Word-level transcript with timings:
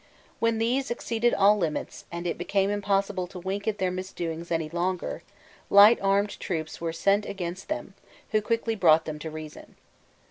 When 0.39 0.57
these 0.57 0.89
exceeded 0.89 1.35
all 1.35 1.59
limits, 1.59 2.05
and 2.11 2.25
it 2.25 2.35
became 2.39 2.71
impossible 2.71 3.27
to 3.27 3.39
wink 3.39 3.67
at 3.67 3.77
their 3.77 3.91
misdoings 3.91 4.49
any 4.49 4.67
longer, 4.67 5.21
light 5.69 5.99
armed 6.01 6.39
troops 6.39 6.81
were 6.81 6.91
sent 6.91 7.27
against 7.27 7.67
them, 7.69 7.93
who 8.31 8.41
quickly 8.41 8.73
brought 8.73 9.05
them 9.05 9.19
to 9.19 9.29
reason. 9.29 9.75